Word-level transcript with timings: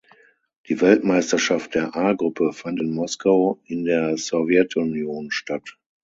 Die 0.67 0.81
Weltmeisterschaft 0.81 1.75
der 1.75 1.95
A-Gruppe 1.95 2.53
fand 2.53 2.81
in 2.81 2.89
Moskau 2.91 3.59
in 3.65 3.85
der 3.85 4.17
Sowjetunion 4.17 5.29
statt. 5.29 5.77